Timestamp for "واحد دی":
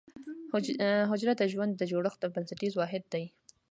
2.77-3.25